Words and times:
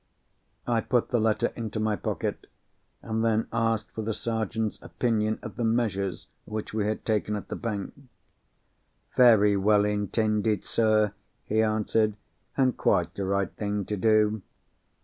I 0.65 0.81
put 0.81 1.09
the 1.09 1.19
letter 1.19 1.53
into 1.55 1.79
my 1.79 1.95
pocket—and 1.95 3.23
then 3.23 3.47
asked 3.53 3.91
for 3.91 4.01
the 4.01 4.15
Sergeant's 4.15 4.79
opinion 4.81 5.37
of 5.43 5.57
the 5.57 5.63
measures 5.63 6.25
which 6.45 6.73
we 6.73 6.87
had 6.87 7.05
taken 7.05 7.35
at 7.35 7.49
the 7.49 7.55
bank. 7.55 7.93
"Very 9.15 9.55
well 9.55 9.85
intended, 9.85 10.65
sir," 10.65 11.13
he 11.45 11.61
answered, 11.61 12.15
"and 12.57 12.75
quite 12.75 13.13
the 13.13 13.25
right 13.25 13.51
thing 13.57 13.85
to 13.85 13.95
do. 13.95 14.41